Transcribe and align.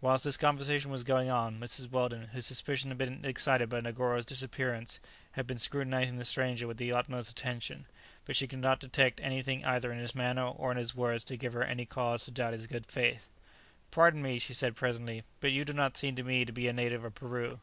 Whilst 0.00 0.24
this 0.24 0.36
conversation 0.36 0.90
was 0.90 1.04
going 1.04 1.30
on, 1.30 1.60
Mrs. 1.60 1.88
Weldon, 1.88 2.26
whose 2.32 2.44
suspicions 2.44 2.90
had 2.90 2.98
been 2.98 3.24
excited 3.24 3.68
by 3.68 3.80
Negoro's 3.80 4.24
disappearance, 4.26 4.98
had 5.34 5.46
been 5.46 5.58
scrutinizing 5.58 6.16
the 6.16 6.24
stranger 6.24 6.66
with 6.66 6.76
the 6.76 6.92
utmost 6.92 7.30
attention; 7.30 7.86
but 8.24 8.34
she 8.34 8.48
could 8.48 8.62
detect 8.62 9.22
nothing 9.22 9.64
either 9.64 9.92
in 9.92 10.00
his 10.00 10.12
manner 10.12 10.46
or 10.48 10.72
in 10.72 10.76
his 10.76 10.96
words 10.96 11.22
to 11.22 11.36
give 11.36 11.52
her 11.52 11.62
any 11.62 11.86
cause 11.86 12.24
to 12.24 12.32
doubt 12.32 12.52
his 12.54 12.66
good 12.66 12.86
faith. 12.86 13.28
"Pardon 13.92 14.22
me," 14.22 14.40
she 14.40 14.54
said 14.54 14.74
presently; 14.74 15.22
"but 15.38 15.52
you 15.52 15.64
do 15.64 15.72
not 15.72 15.96
seem 15.96 16.16
to 16.16 16.24
me 16.24 16.44
to 16.44 16.50
be 16.50 16.66
a 16.66 16.72
native 16.72 17.04
of 17.04 17.14
Peru?" 17.14 17.60